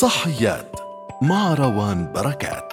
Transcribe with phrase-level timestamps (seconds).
[0.00, 0.76] صحيات
[1.22, 2.72] مع روان بركات.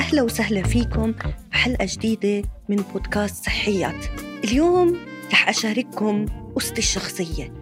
[0.00, 1.14] أهلا وسهلا فيكم
[1.52, 4.04] بحلقة جديدة من بودكاست صحيات.
[4.44, 4.96] اليوم
[5.32, 7.52] رح أشارككم قصتي الشخصية.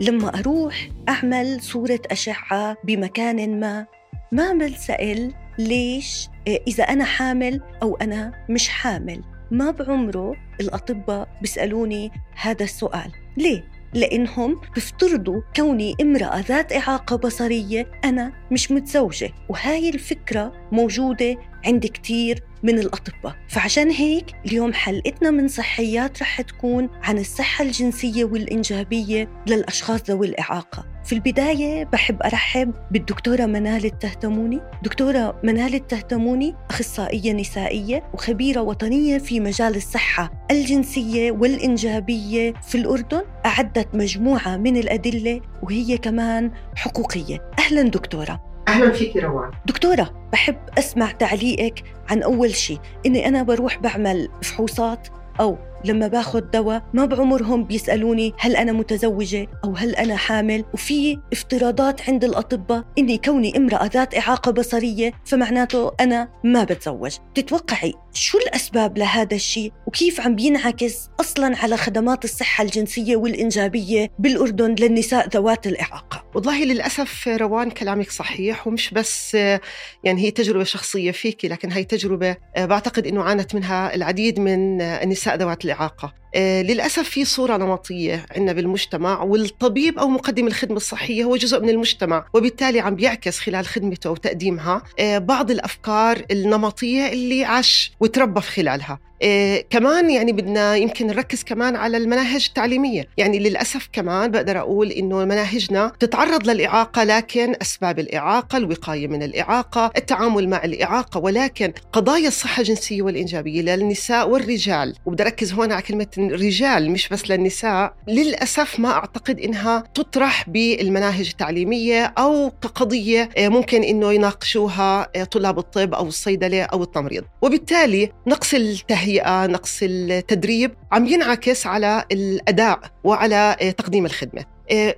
[0.00, 3.86] لما أروح أعمل صورة أشعة بمكان ما
[4.32, 9.22] ما بنسأل ليش إذا أنا حامل أو أنا مش حامل.
[9.50, 13.12] ما بعمره الأطباء بيسألوني هذا السؤال.
[13.36, 21.86] ليه؟ لأنهم بيفترضوا كوني امرأة ذات إعاقة بصرية أنا مش متزوجة وهاي الفكرة موجودة عند
[21.86, 23.36] كتير من الأطباء.
[23.48, 30.86] فعشان هيك اليوم حلقتنا من صحيات رح تكون عن الصحة الجنسية والإنجابية للأشخاص ذوي الإعاقة.
[31.04, 34.60] في البداية بحب أرحب بالدكتورة منال التهتموني.
[34.82, 43.22] دكتورة منال التهتموني أخصائية نسائية وخبيرة وطنية في مجال الصحة الجنسية والإنجابية في الأردن.
[43.46, 47.50] أعدت مجموعة من الأدلة وهي كمان حقوقية.
[47.58, 48.47] أهلا دكتورة.
[48.68, 49.50] أهلا فيك روان.
[49.66, 52.78] دكتورة بحب أسمع تعليقك عن أول شيء.
[53.06, 55.08] إني أنا بروح بعمل فحوصات
[55.40, 61.18] أو لما باخذ دواء ما بعمرهم بيسألوني هل أنا متزوجة أو هل أنا حامل وفي
[61.32, 67.16] افتراضات عند الأطباء إني كوني امرأة ذات إعاقة بصرية فمعناته أنا ما بتزوج.
[67.34, 74.74] تتوقعي شو الأسباب لهذا الشيء؟ وكيف عم بينعكس أصلا على خدمات الصحة الجنسية والإنجابية بالأردن
[74.80, 81.44] للنساء ذوات الإعاقة؟ والله للأسف روان كلامك صحيح ومش بس يعني هي تجربة شخصية فيك
[81.44, 86.12] لكن هي تجربة بعتقد أنه عانت منها العديد من النساء ذوات الإعاقة.
[86.36, 92.24] للأسف في صورة نمطية عندنا بالمجتمع والطبيب أو مقدم الخدمة الصحية هو جزء من المجتمع
[92.34, 98.98] وبالتالي عم بيعكس خلال خدمته وتقديمها آه بعض الأفكار النمطية اللي عاش وتربى في خلالها.
[99.22, 103.08] إيه كمان يعني بدنا يمكن نركز كمان على المناهج التعليمية.
[103.16, 109.90] يعني للأسف كمان بقدر أقول إنه مناهجنا تتعرض للإعاقة لكن أسباب الإعاقة الوقاية من الإعاقة
[109.96, 114.94] التعامل مع الإعاقة ولكن قضايا الصحة الجنسية والإنجابية للنساء والرجال.
[115.06, 117.94] وبدي أركز هون على كلمة رجال مش بس للنساء.
[118.08, 126.06] للأسف ما أعتقد إنها تطرح بالمناهج التعليمية أو كقضية ممكن إنه يناقشوها طلاب الطب أو
[126.06, 127.24] الصيدلة أو التمريض.
[127.42, 134.44] وبالتالي نقص التهيئة نقص التدريب عم ينعكس على الأداء وعلى تقديم الخدمة.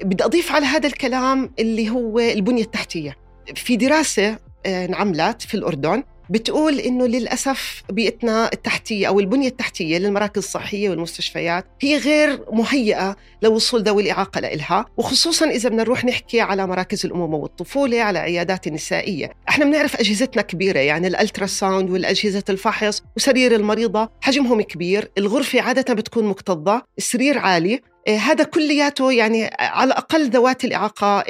[0.03, 3.17] بدي أضيف على هذا الكلام اللي هو البنية التحتية.
[3.55, 10.91] في دراسة انعملت في الأردن بتقول إنه للأسف بيئتنا التحتية أو البنية التحتية للمراكز الصحية
[10.91, 17.07] والمستشفيات هي غير مهيئة لوصول ذوي الإعاقة لها وخصوصا إذا بدنا نروح نحكي على مراكز
[17.07, 19.31] الامومه والطفولة على عيادات النسائية.
[19.49, 25.95] إحنا بنعرف أجهزتنا كبيرة يعني ال ultrasound والأجهزة الفحص وسرير المريضة حجمهم كبير الغرفة عادة
[25.95, 31.25] بتكون مكتظة السرير عالي هذا كلياته يعني على الاقل ذوات الإعاقة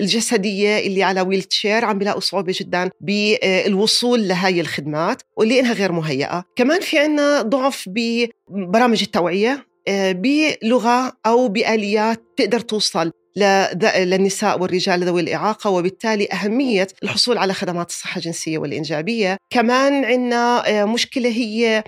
[0.00, 5.92] الجسدية اللي على ويل تشير عم بيلاقوا صعوبة جدا بالوصول لهي الخدمات واللي إنها غير
[5.92, 15.20] مهيئة، كمان في عنا ضعف ببرامج التوعية بلغة أو بآليات تقدر توصل للنساء والرجال ذوي
[15.20, 19.36] الإعاقة وبالتالي أهمية الحصول على خدمات الصحة الجنسية والإنجابية.
[19.50, 21.84] كمان عندنا مشكلة هي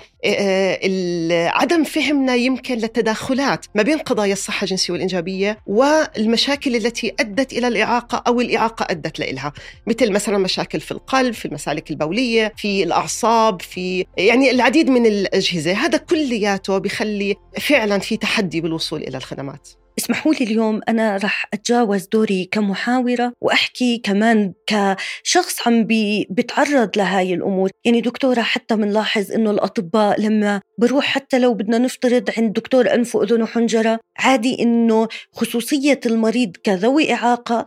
[1.48, 8.22] عدم فهمنا يمكن للتداخلات ما بين قضايا الصحة الجنسية والإنجابية والمشاكل التي أدت إلى الإعاقة
[8.26, 9.52] أو الإعاقة أدت لإلها.
[9.86, 15.72] مثل مثلا مشاكل في القلب في المسالك البولية في الأعصاب في يعني العديد من الأجهزة.
[15.72, 19.68] هذا كلياته بخلي فعلا في تحدي بالوصول إلى الخدمات.
[19.98, 27.34] اسمحوا لي اليوم أنا رح أتجاوز دوري كمحاورة وأحكي كمان كشخص عم بي بتعرض لهاي
[27.34, 27.70] الأمور.
[27.84, 33.16] يعني دكتورة حتى بنلاحظ إنه الأطباء لما بروح حتى لو بدنا نفترض عند دكتور أنف
[33.16, 37.64] وأذن وحنجرة عادي إنه خصوصية المريض كذوي إعاقة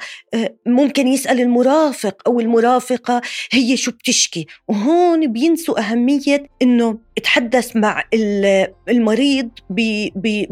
[0.65, 3.21] ممكن يسأل المرافق أو المرافقة
[3.51, 4.45] هي شو بتشكي.
[4.67, 8.03] وهون بينسوا أهمية إنه اتحدث مع
[8.89, 9.49] المريض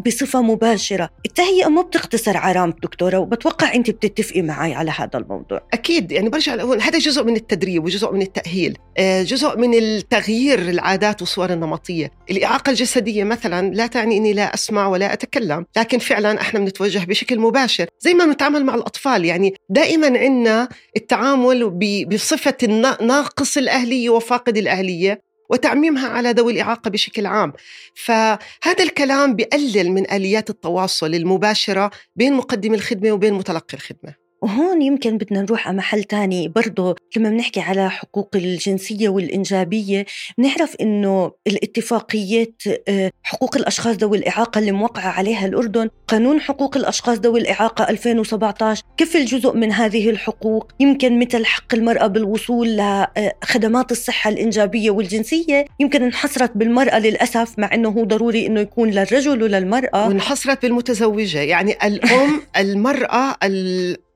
[0.06, 1.09] بصفة مباشرة.
[1.25, 5.62] التهيئة ما بتختصر على رامك دكتورة وبتوقع أنت بتتفقي معي على هذا الموضوع.
[5.74, 11.22] أكيد يعني برجع لأقول هذا جزء من التدريب وجزء من التأهيل جزء من التغيير العادات
[11.22, 12.12] والصور النمطية.
[12.32, 17.40] الإعاقة الجسدية مثلا لا تعني أني لا أسمع ولا أتكلم لكن فعلا إحنا بنتوجه بشكل
[17.40, 19.26] مباشر زي ما بنتعامل مع الأطفال.
[19.26, 21.70] يعني دائما عندنا التعامل
[22.06, 22.58] بصفة
[23.02, 25.28] ناقص الأهلية وفاقد الأهلية.
[25.49, 27.53] وتعميمها على ذوي الإعاقة بشكل عام.
[27.96, 34.28] فهذا الكلام بيقلل من آليات التواصل المباشرة بين مقدم الخدمة وبين متلقي الخدمة.
[34.41, 36.47] وهون يمكن بدنا نروح على محل تاني.
[36.47, 40.06] برضه لما بنحكي على حقوق الجنسية والإنجابية
[40.38, 47.18] بنعرف إنه الاتفاقيات آه، حقوق الأشخاص ذوي الإعاقة اللي موقعة عليها الأردن قانون حقوق الأشخاص
[47.18, 54.30] ذوي الإعاقة 2017 كفل جزء من هذه الحقوق؟ يمكن مثل حق المرأة بالوصول لخدمات الصحة
[54.30, 55.66] الإنجابية والجنسية.
[55.80, 60.08] يمكن انحصرت بالمرأة للأسف مع أنه هو ضروري أنه يكون للرجل وللمرأة.
[60.08, 61.40] وانحصرت بالمتزوجة.
[61.40, 63.35] يعني الأم المرأة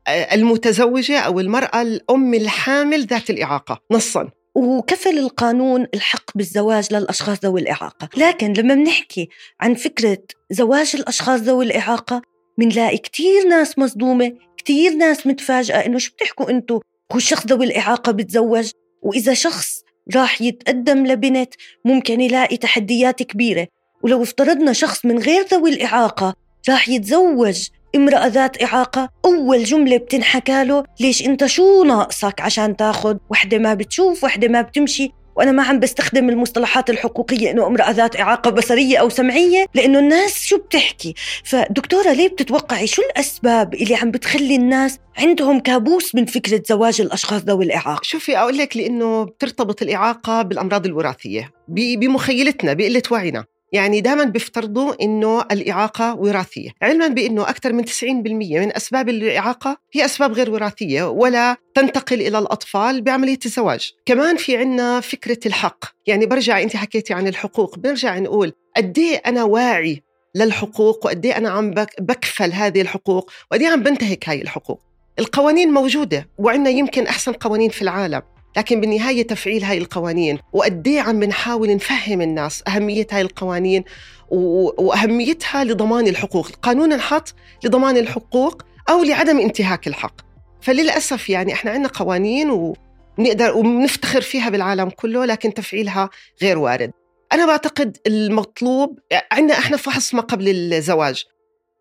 [0.08, 4.30] المتزوجة أو المرأة الأم الحامل ذات الإعاقة نصاً.
[4.56, 8.10] وكفل القانون الحق بالزواج للأشخاص ذوي الإعاقة.
[8.18, 9.30] لكن لما بنحكي
[9.62, 10.18] عن فكرة
[10.52, 12.22] زواج الأشخاص ذوي الإعاقة
[12.58, 16.80] بنلاقي كتير ناس مصدومة كتير ناس متفاجئة إنه شو بتحكوا أنتوا؟
[17.12, 18.72] هو الشخص ذوي الإعاقة بتزوج؟
[19.02, 19.82] وإذا شخص
[20.16, 21.54] راح يتقدم لبنت
[21.86, 23.68] ممكن يلاقي تحديات كبيرة.
[24.04, 26.36] ولو افترضنا شخص من غير ذوي الإعاقة
[26.70, 33.18] راح يتزوج امرأة ذات إعاقة أول جملة بتنحكى له ليش أنت شو ناقصك عشان تاخد؟
[33.30, 35.12] وحدة ما بتشوف وحدة ما بتمشي.
[35.36, 40.46] وأنا ما عم بستخدم المصطلحات الحقوقية إنه امرأة ذات إعاقة بصرية أو سمعية لأنه الناس
[40.46, 41.14] شو بتحكي؟
[41.44, 47.42] فدكتورة ليه بتتوقعي شو الأسباب اللي عم بتخلي الناس عندهم كابوس من فكرة زواج الأشخاص
[47.42, 51.52] ذوي الإعاقة؟ شوفي أقول لك لأنه بترتبط الإعاقة بالأمراض الوراثية.
[51.68, 53.46] بمخيلتنا بقلة وعينا.
[53.74, 60.06] يعني دائما بيفترضوا إنه الإعاقة وراثية، علما بإنه أكثر من 90% من أسباب الإعاقة هي
[60.06, 66.26] أسباب غير وراثية ولا تنتقل إلى الأطفال بعملية الزواج، كمان في عندنا فكرة الحق، يعني
[66.26, 70.04] برجع أنت حكيتي عن الحقوق، بنرجع نقول قد إيه أنا واعي
[70.36, 74.82] للحقوق وقد إيه أنا عم بكفل هذه الحقوق وقد إيه عم بنتهك هاي الحقوق.
[75.20, 78.22] القوانين موجودة وعندنا يمكن أحسن قوانين في العالم.
[78.58, 83.84] لكن بالنهاية تفعيل هاي القوانين وقد إيه عم بنحاول نفهم الناس أهمية هاي القوانين
[84.30, 87.34] وأهميتها لضمان الحقوق القانون انحط
[87.64, 90.16] لضمان الحقوق أو لعدم انتهاك الحق.
[90.62, 96.10] فللأسف يعني إحنا عندنا قوانين ونقدر وبنفتخر فيها بالعالم كله لكن تفعيلها
[96.42, 96.92] غير وارد.
[97.32, 99.00] أنا بعتقد المطلوب
[99.32, 101.24] عندنا إحنا فحص ما قبل الزواج.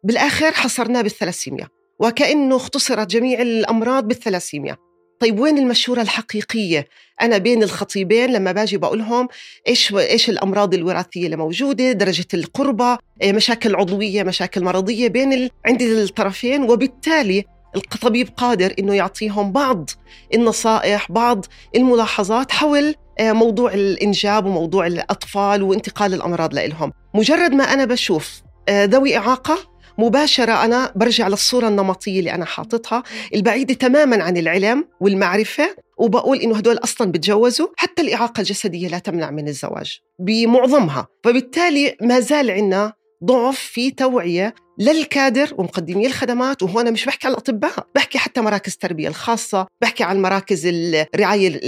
[0.05, 4.77] بالآخر حصرناه بالثلاسيميا وكأنه اختصرت جميع الأمراض بالثلاسيميا
[5.23, 6.89] طيب وين المشورة الحقيقية؟
[7.21, 9.29] أنا بين الخطيبين لما باجي بقولهم
[9.69, 15.51] إيش إيش الأمراض الوراثية اللي موجودة، درجة القربة، إيه، مشاكل عضوية، مشاكل مرضية بين ال...
[15.67, 17.45] عند الطرفين وبالتالي
[17.77, 19.91] الطبيب قادر إنه يعطيهم بعض
[20.35, 21.47] النصائح، بعض
[21.77, 28.85] الملاحظات حول إيه، موضوع الإنجاب وموضوع الأطفال وانتقال الأمراض لهم مجرد ما أنا بشوف إيه،
[28.85, 33.03] ذوي إعاقة مباشرة أنا برجع للصورة النمطية اللي أنا حاططها
[33.35, 39.31] البعيدة تماما عن العلم والمعرفة وبقول إنه هدول أصلا بتجوزوا حتى الإعاقة الجسدية لا تمنع
[39.31, 41.07] من الزواج بمعظمها.
[41.25, 42.93] فبالتالي ما زال عندنا
[43.25, 49.09] ضعف في توعية للكادر ومقدمي الخدمات وهون مش بحكي عن الأطباء بحكي حتى مراكز التربية
[49.09, 51.61] الخاصة بحكي عن مراكز الرعاية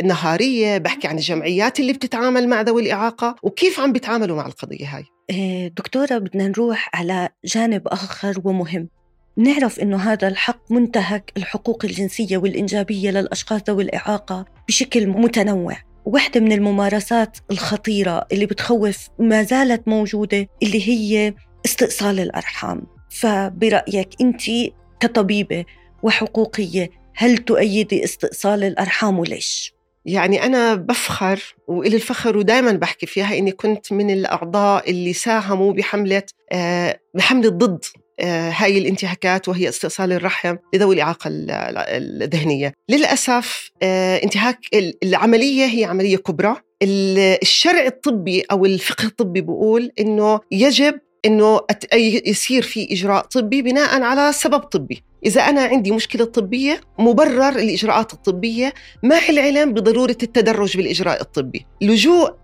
[0.00, 5.04] النهارية بحكي عن الجمعيات اللي بتتعامل مع ذوي الإعاقة وكيف عم بيتعاملوا مع القضية هاي.
[5.30, 8.88] إيه، دكتورة بدنا نروح على جانب آخر ومهم.
[9.36, 15.76] نعرف أنه هذا الحق منتهك الحقوق الجنسية والإنجابية للأشخاص ذوي الإعاقة بشكل متنوع.
[16.04, 22.86] واحدة من الممارسات الخطيرة اللي بتخوف ما زالت موجودة اللي هي استئصال الأرحام.
[23.10, 24.42] فبرأيك أنت
[25.00, 25.64] كطبيبة
[26.02, 29.72] وحقوقية هل تؤيدي استئصال الأرحام وليش؟
[30.04, 36.22] يعني أنا بفخر وإلي الفخر ودائما بحكي فيها إني كنت من الأعضاء اللي ساهموا بحملة
[36.52, 37.84] آه بحملة ضد
[38.20, 42.72] آه هاي الانتهاكات وهي استئصال الرحم لذوي الإعاقة الذهنية.
[42.88, 44.58] للأسف آه انتهاك
[45.02, 46.56] العملية هي عملية كبرى.
[46.82, 51.60] الشرع الطبي أو الفقه الطبي بيقول إنه يجب إنه
[52.26, 55.02] يصير في إجراء طبي بناء على سبب طبي.
[55.26, 61.66] إذا أنا عندي مشكلة طبية مبرر الإجراءات الطبية مع العلم بضرورة التدرج بالإجراء الطبي.
[61.80, 62.34] لجوء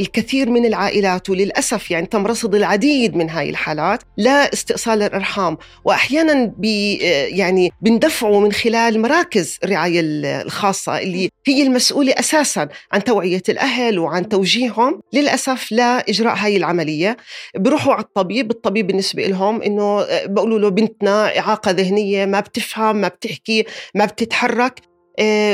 [0.00, 5.56] الكثير من العائلات وللأسف يعني تم رصد العديد من هاي الحالات لا استئصال الأرحام.
[5.84, 13.04] وأحيانا بي آه، يعني بندفعوا من خلال مراكز الرعاية الخاصة اللي هي المسؤولة أساسا عن
[13.04, 15.00] توعية الأهل وعن توجيههم.
[15.12, 17.16] للأسف لا إجراء هاي العملية.
[17.56, 22.96] بروحوا على الطبيب الطبيب بالنسبة لهم إنه آه، بقولوا له بنتنا إعاقة ذهنية ما بتفهم
[22.96, 24.80] ما بتحكي ما بتتحرك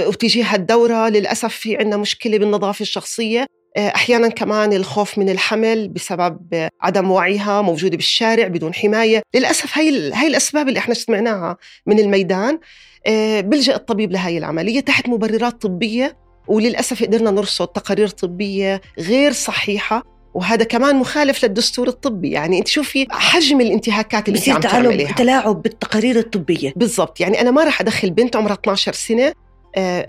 [0.06, 1.08] وتجيها الدورة.
[1.08, 3.40] للأسف في عندنا مشكلة بالنظافة الشخصية.
[3.40, 9.22] آه، أحيانا كمان الخوف من الحمل بسبب عدم وعيها موجودة بالشارع بدون حماية.
[9.34, 12.58] للأسف هي هي الأسباب اللي إحنا سمعناها من الميدان
[13.06, 16.16] آه، بلجأ الطبيب لهي العملية تحت مبررات طبية
[16.48, 20.02] وللأسف قدرنا نرصد تقارير طبية غير صحيحة
[20.34, 22.30] وهذا كمان مخالف للدستور الطبي.
[22.30, 25.12] يعني أنت شوفي حجم الانتهاكات اللي أنت عم تعمليها.
[25.12, 26.72] تلاعب بالتقارير الطبية.
[26.76, 27.20] بالضبط.
[27.20, 29.34] يعني أنا ما راح أدخل بنت عمرها 12 سنة آه،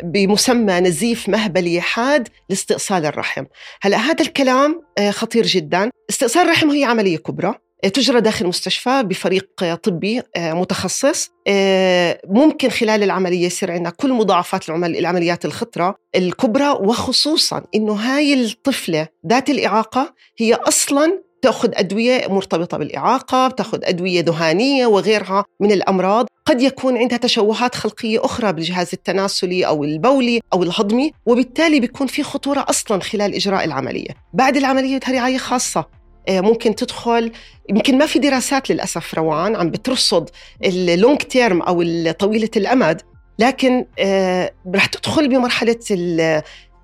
[0.03, 3.45] بمسمى نزيف مهبلي حاد لاستئصال الرحم.
[3.81, 5.89] هلا هذا الكلام آه، خطير جدا.
[6.09, 7.53] استئصال الرحم هي عملية كبرى.
[7.83, 11.29] آه، تجرى داخل المستشفى بفريق آه، طبي آه، متخصص.
[11.47, 18.33] آه، ممكن خلال العملية يصير عندنا كل مضاعفات العمل العمليات الخطرة الكبرى وخصوصا إنه هاي
[18.33, 26.27] الطفلة ذات الإعاقة هي أصلا تأخذ أدوية مرتبطة بالإعاقة بتأخذ أدوية ذهانية وغيرها من الأمراض.
[26.45, 32.23] قد يكون عندها تشوهات خلقية أخرى بالجهاز التناسلي أو البولي أو الهضمي وبالتالي بيكون في
[32.23, 34.09] خطورة أصلا خلال إجراء العملية.
[34.33, 35.85] بعد العملية بدها رعاية خاصة.
[36.29, 37.31] آه، ممكن تدخل
[37.69, 40.29] يمكن ما في دراسات للأسف روان عم بترصد
[40.65, 43.01] اللونج تيرم أو طويلة الأمد
[43.39, 45.79] لكن آه، رح تدخل بمرحلة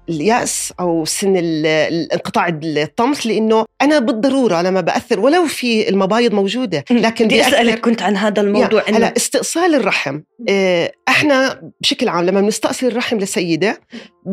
[0.09, 6.33] ال- اليأس أو سن ال- الانقطاع الطمث لأنه أنا بالضرورة لما بأثر ولو في المبايض
[6.33, 10.19] موجودة لكن بدي أسألك كنت عن هذا الموضوع يا، هلا استئصال الرحم.
[10.49, 13.79] آه، إحنا بشكل عام لما بنستأصل الرحم لسيدة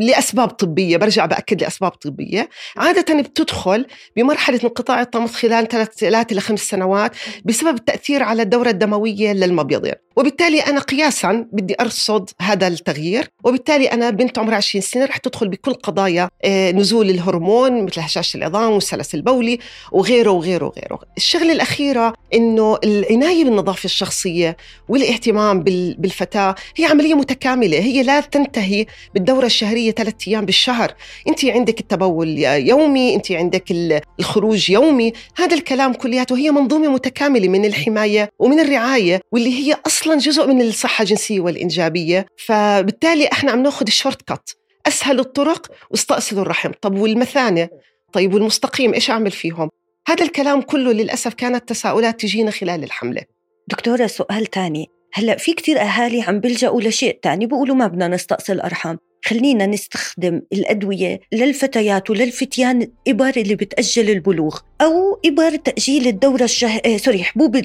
[0.01, 6.61] لأسباب طبية برجع بأكد لأسباب طبية عادة بتدخل بمرحلة انقطاع الطمث خلال ثلاث ثلاث لخمس
[6.61, 7.13] سنوات
[7.45, 14.11] بسبب التأثير على الدورة الدموية للمبيضين وبالتالي أنا قياسا بدي أرصد هذا التغيير وبالتالي أنا
[14.11, 19.15] بنت عمرها 20 سنة رح تدخل بكل قضايا آه، نزول الهرمون مثل هشاشه العظام والسلس
[19.15, 19.59] البولي
[19.93, 20.99] وغيره وغيره وغيره.
[21.17, 24.57] الشغلة الأخيرة إنه العناية بالنظافة الشخصية
[24.89, 30.95] والاهتمام بال- بالفتاة هي عملية متكاملة هي لا تنتهي بالدورة الشهرية ثلاث أيام بالشهر.
[31.29, 35.13] أنت عندك التبول يومي أنت عندك ال- الخروج يومي.
[35.37, 40.63] هذا الكلام كلياته هي منظومة متكاملة من الحماية ومن الرعاية واللي هي أصلا جزء من
[40.63, 42.27] الصحة الجنسية والإنجابية.
[42.47, 44.51] فبالتالي إحنا عم نأخذ الشورت كات
[44.87, 46.71] أسهل الطرق واستأصلوا الرحم.
[46.81, 47.69] طب والمثانة؟
[48.13, 49.71] طيب والمستقيم إيش أعمل فيهم؟
[50.09, 53.23] هذا الكلام كله للأسف كانت تساؤلات تجينا خلال الحملة.
[53.69, 54.87] دكتورة سؤال تاني.
[55.13, 60.43] هلأ في كتير أهالي عم بيلجأوا لشيء تاني؟ بيقولوا ما بدنا نستأصل أرحام خلينا نستخدم
[60.53, 66.81] الأدوية للفتيات وللفتيان إبر اللي بتأجل البلوغ أو إبر تأجيل الدورة الشه...
[66.87, 67.59] آه سوري حبوب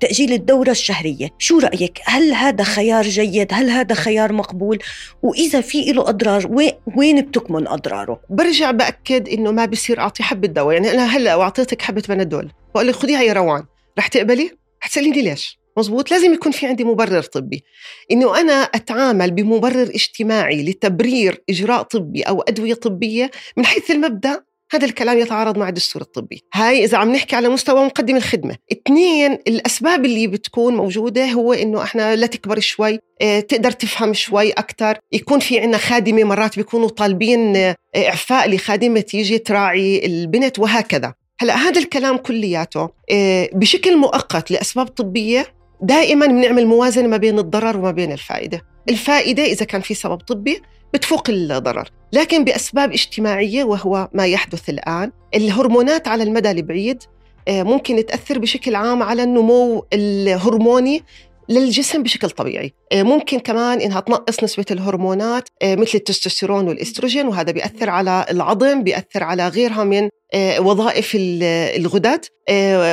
[0.00, 4.78] تأجيل الدورة الشهرية شو رأيك؟ هل هذا خيار جيد؟ هل هذا خيار مقبول؟
[5.22, 10.48] وإذا في له أضرار وين, وين بتكمن أضراره؟ برجع بأكد إنه ما بصير أعطي حبه
[10.48, 13.64] دواء يعني أنا هلأ وأعطيتك حبة بنادول بقول لك خذيها يا روان
[13.98, 14.50] رح تقبلي
[14.82, 17.64] رح تسأليني ليش مزبوط لازم يكون في عندي مبرر طبي.
[18.10, 24.40] إنه أنا أتعامل بمبرر اجتماعي لتبرير إجراء طبي أو أدوية طبية من حيث المبدأ
[24.72, 26.42] هذا الكلام يتعارض مع الدستور الطبي.
[26.54, 28.56] هاي إذا عم نحكي على مستوى مقدم الخدمة.
[28.72, 34.50] اثنين الأسباب اللي بتكون موجودة هو إنه إحنا لا تكبر شوي آه، تقدر تفهم شوي
[34.50, 41.14] أكثر يكون في عنا خادمة مرات بيكونوا طالبين آه، إعفاء لخادمة تيجي تراعي البنت وهكذا.
[41.40, 45.46] هلأ هذا الكلام كلياته آه، بشكل مؤقت لأسباب طبية
[45.84, 48.62] دائما بنعمل موازنة ما بين الضرر وما بين الفائدة.
[48.88, 50.62] الفائدة إذا كان في سبب طبي
[50.94, 57.02] بتفوق الضرر لكن بأسباب اجتماعية وهو ما يحدث الآن الهرمونات على المدى البعيد
[57.48, 61.02] آه، ممكن تأثر بشكل عام على النمو الهرموني
[61.48, 62.72] للجسم بشكل طبيعي.
[62.92, 68.82] آه، ممكن كمان إنها تنقص نسبة الهرمونات آه، مثل التستوستيرون والإستروجين وهذا بيأثر على العظم
[68.82, 71.42] بيأثر على غيرها من آه، وظائف ال-
[71.80, 72.24] الغدد.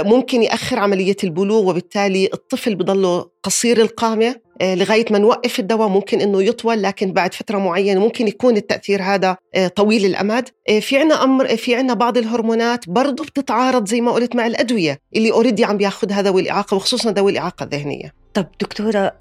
[0.08, 5.88] ممكن يأخر عملية البلوغ وبالتالي الطفل بضله قصير القامة آه، لغاية ما نوقف الدواء.
[5.88, 9.38] ممكن أنه يطول لكن بعد فترة معينة ممكن يكون التأثير هذا
[9.76, 10.50] طويل الأمد.
[10.70, 15.00] آه، في عنا أمر في عنا بعض الهرمونات برضو بتتعارض زي ما قلت مع الأدوية
[15.16, 18.21] اللي أوريدي عم بياخذها ذوي الإعاقة وخصوصا ذوي الإعاقة الذهنية.
[18.34, 19.14] طب دكتورة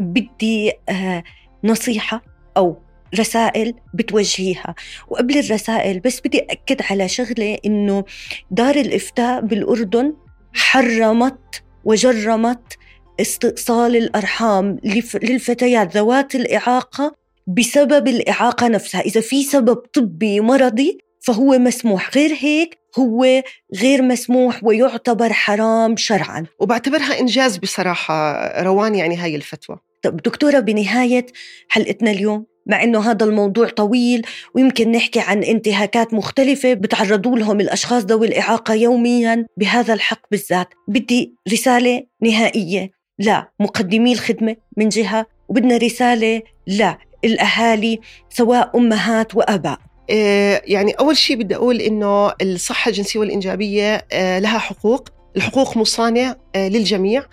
[0.00, 1.22] بدي آه،
[1.64, 2.22] نصيحة
[2.56, 2.76] أو
[3.18, 4.74] رسائل بتوجهيها.
[5.08, 8.04] وقبل الرسائل بس بدي أكد على شغلة إنه
[8.50, 10.14] دار الإفتاء بالأردن
[10.54, 12.76] حرمت وجرمت
[13.20, 17.14] استئصال الأرحام لف- للفتيات ذوات الإعاقة
[17.46, 19.00] بسبب الإعاقة نفسها.
[19.00, 22.10] إذا في سبب طبي مرضي فهو مسموح.
[22.16, 23.42] غير هيك هو
[23.74, 26.46] غير مسموح ويعتبر حرام شرعاً.
[26.60, 29.76] وبعتبرها إنجاز بصراحة روان يعني هاي الفتوى.
[30.02, 31.26] طب دكتورة بنهاية
[31.68, 38.04] حلقتنا اليوم مع إنه هذا الموضوع طويل ويمكن نحكي عن انتهاكات مختلفة بتعرضوا لهم الأشخاص
[38.04, 40.68] ذوي الإعاقة يوميا بهذا الحق بالذات.
[40.88, 48.00] بدي رسالة نهائية لا مقدمي الخدمة من جهة وبدنا رسالة لا الأهالي
[48.30, 49.93] سواء أمهات وآباء.
[50.08, 55.08] يعني أول شيء بدي أقول إنه الصحة الجنسية والإنجابية آه، لها حقوق.
[55.36, 57.24] الحقوق مصانع آه، للجميع.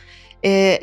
[0.46, 0.80] آه،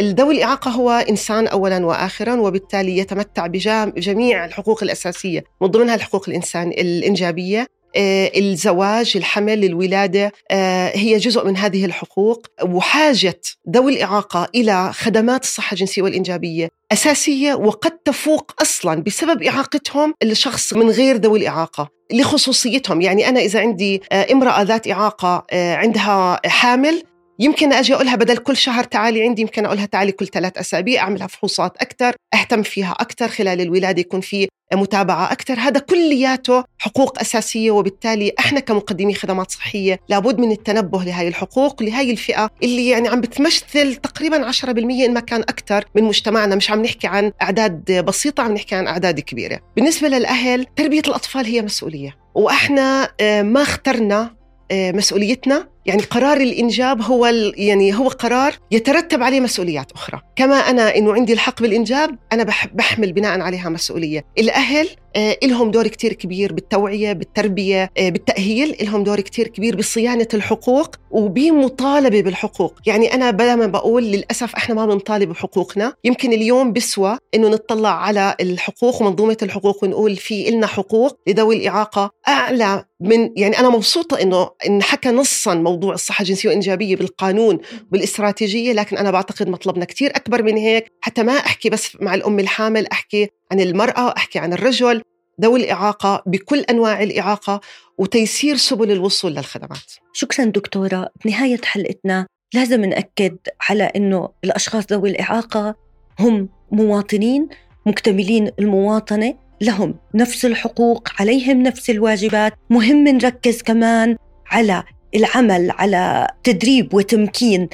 [0.00, 6.68] ذوي الإعاقة هو إنسان أولا وآخرا وبالتالي يتمتع بجميع الحقوق الأساسية من ضمنها الحقوق الإنسان
[6.68, 7.60] الإنجابية.
[7.60, 13.40] آه، الزواج الحمل الولادة آه، هي جزء من هذه الحقوق وحاجة
[13.74, 20.90] ذوي الإعاقة إلى خدمات الصحة الجنسية والإنجابية أساسية وقد تفوق أصلا بسبب إعاقتهم الشخص من
[20.90, 23.00] غير ذوي الإعاقة لخصوصيتهم.
[23.00, 27.02] يعني أنا إذا عندي امرأة ذات إعاقة عندها حامل
[27.40, 31.26] يمكن أجي أقولها بدل كل شهر تعالي عندي يمكن أقولها تعالي كل ثلاث أسابيع أعملها
[31.26, 35.54] فحوصات أكثر أهتم فيها أكثر خلال الولادة يكون في متابعة أكثر.
[35.58, 42.10] هذا كلياته حقوق أساسية وبالتالي إحنا كمقدمي خدمات صحية لابد من التنبه لهي الحقوق لهي
[42.10, 46.54] الفئة اللي يعني عم بتمثل تقريبا 10% إن ما كان أكثر من مجتمعنا.
[46.54, 49.60] مش عم نحكي عن أعداد بسيطة عم نحكي عن أعداد كبيرة.
[49.76, 54.36] بالنسبة للأهل تربية الأطفال هي مسؤولية وإحنا آه، ما اخترنا
[54.70, 60.20] آه، مسؤوليتنا يعني قرار الإنجاب هو يعني هو قرار يترتب عليه مسؤوليات أخرى.
[60.36, 64.24] كما أنا إنه عندي الحق بالإنجاب أنا بحمل بناء عليها مسؤولية.
[64.38, 70.28] الأهل آه لهم دور كتير كبير بالتوعية بالتربية آه بالتأهيل لهم دور كتير كبير بصيانة
[70.34, 72.74] الحقوق وبمطالبة بالحقوق.
[72.86, 78.34] يعني أنا دائما بقول للأسف إحنا ما بنطالب بحقوقنا يمكن اليوم بسوى إنه نطلع على
[78.40, 84.50] الحقوق ومنظومه الحقوق ونقول في إلنا حقوق لذوي الإعاقة أعلى من يعني أنا مبسوطة إنه
[84.66, 87.58] ان حكى نصا موضوع الصحة الجنسية والإنجابية بالقانون
[87.92, 90.92] بالاستراتيجية لكن أنا بعتقد مطلبنا كتير أكبر من هيك.
[91.00, 95.02] حتى ما أحكي بس مع الأم الحامل أحكي عن المرأة أحكي عن الرجل
[95.42, 97.60] ذوي الإعاقة بكل أنواع الإعاقة
[97.98, 99.92] وتيسير سبل الوصول للخدمات.
[100.12, 101.08] شكرا دكتورة.
[101.24, 103.36] بنهاية حلقتنا لازم نأكد
[103.68, 105.74] على أنه الأشخاص ذوي الإعاقة
[106.18, 107.48] هم مواطنين
[107.86, 112.52] مكتملين المواطنة لهم نفس الحقوق عليهم نفس الواجبات.
[112.70, 114.16] مهم نركز كمان
[114.46, 114.82] على
[115.14, 117.68] العمل على تدريب وتمكين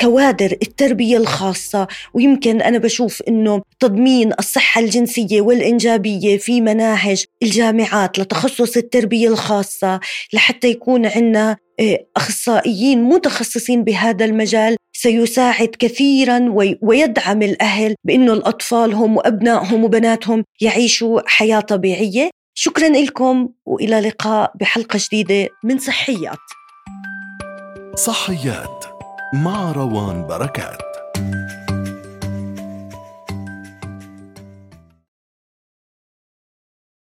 [0.00, 8.76] كوادر التربية الخاصة ويمكن أنا بشوف أنه تضمين الصحة الجنسية والإنجابية في مناهج الجامعات لتخصص
[8.76, 10.00] التربية الخاصة
[10.32, 19.16] لحتى يكون عندنا آه، أخصائيين متخصصين بهذا المجال سيساعد كثيرا ويدعم الأهل بأنه الأطفال هم
[19.16, 22.30] وأبنائهم وبناتهم يعيشوا حياة طبيعية.
[22.54, 26.38] شكرا لكم وإلى لقاء بحلقة جديدة من صحيات.
[27.96, 28.93] صحيات.
[29.34, 30.93] مع روان بركات.